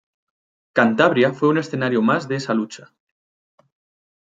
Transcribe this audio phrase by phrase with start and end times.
[0.73, 2.91] Cantabria fue un escenario más de esa lucha.